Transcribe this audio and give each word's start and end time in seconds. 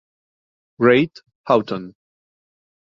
Great 0.79 1.21
Houghton 1.45 1.93